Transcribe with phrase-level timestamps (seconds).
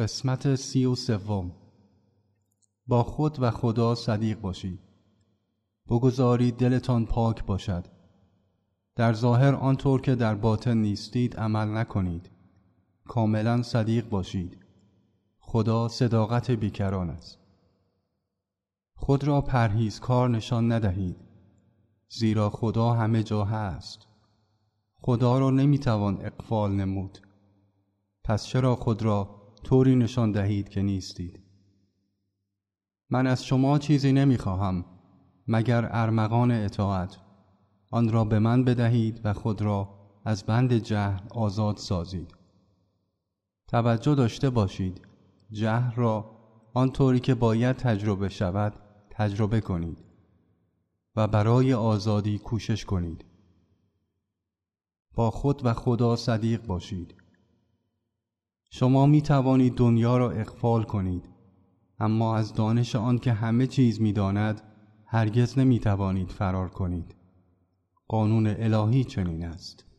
[0.00, 1.52] قسمت سی و سوم.
[2.86, 4.80] با خود و خدا صدیق باشید.
[5.88, 7.86] بگذارید دلتان پاک باشد.
[8.96, 12.30] در ظاهر آنطور که در باطن نیستید عمل نکنید.
[13.04, 14.58] کاملا صدیق باشید.
[15.38, 17.38] خدا صداقت بیکران است.
[18.94, 19.44] خود را
[20.00, 21.16] کار نشان ندهید.
[22.08, 24.06] زیرا خدا همه جا هست.
[24.96, 27.18] خدا را نمی‌توان اقفال نمود.
[28.24, 31.40] پس چرا خود را طوری نشان دهید که نیستید.
[33.10, 34.84] من از شما چیزی نمی‌خواهم
[35.48, 37.18] مگر ارمغان اطاعت.
[37.90, 42.34] آن را به من بدهید و خود را از بند جهل آزاد سازید.
[43.68, 45.00] توجه داشته باشید
[45.50, 46.30] جهل را
[46.74, 48.72] آنطوری که باید تجربه شود
[49.10, 49.98] تجربه کنید
[51.16, 53.24] و برای آزادی کوشش کنید.
[55.14, 57.19] با خود و خدا صدیق باشید.
[58.80, 61.28] شما می توانید دنیا را اقفال کنید.
[61.98, 64.62] اما از دانش آن که همه چیز می داند
[65.06, 67.14] هرگز نمی توانید فرار کنید.
[68.08, 69.89] قانون الهی چنین است.